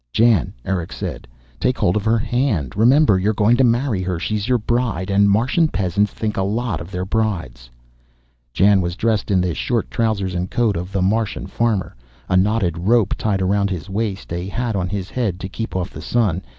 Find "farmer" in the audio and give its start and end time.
11.45-11.93